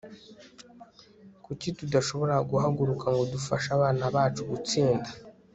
[1.43, 5.09] kuki tudashobora guhaguruka ngo dufashe abana bacu gutsinda